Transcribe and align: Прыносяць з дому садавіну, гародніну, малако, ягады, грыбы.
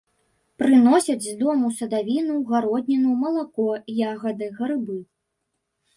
Прыносяць 0.61 1.23
з 1.25 1.33
дому 1.41 1.67
садавіну, 1.81 2.39
гародніну, 2.53 3.11
малако, 3.25 3.69
ягады, 4.11 4.53
грыбы. 4.61 4.99